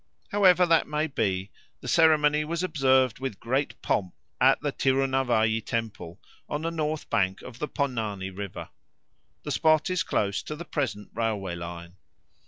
However 0.29 0.65
that 0.65 0.87
may 0.87 1.05
be, 1.05 1.51
the 1.81 1.87
ceremony 1.87 2.43
was 2.43 2.63
observed 2.63 3.19
with 3.19 3.39
great 3.39 3.79
pomp 3.83 4.15
at 4.41 4.59
the 4.61 4.71
Tirunavayi 4.71 5.61
temple, 5.63 6.19
on 6.49 6.63
the 6.63 6.71
north 6.71 7.07
bank 7.11 7.43
of 7.43 7.59
the 7.59 7.67
Ponnani 7.67 8.35
River. 8.35 8.69
The 9.43 9.51
spot 9.51 9.91
is 9.91 10.01
close 10.01 10.41
to 10.41 10.55
the 10.55 10.65
present 10.65 11.11
railway 11.13 11.53
line. 11.53 11.97